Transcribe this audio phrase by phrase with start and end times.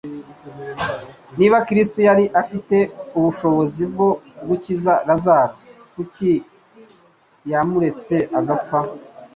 [1.37, 2.77] Niba Kristo yari afite
[3.17, 4.09] ubushobozi bwo
[4.47, 5.55] gukiza Lazaro
[5.93, 6.31] kuki
[7.51, 8.77] yamuretse agapfa?